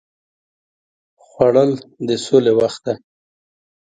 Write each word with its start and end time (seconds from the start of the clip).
خوړل 1.25 1.71
د 2.07 2.09
سولې 2.25 2.53
وخت 2.59 2.81
دی 2.85 2.95